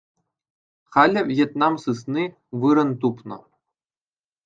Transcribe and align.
Халӗ 0.93 1.21
Вьетнам 1.29 1.75
сысни 1.83 2.23
вырӑн 2.59 2.89
тупнӑ. 2.99 3.37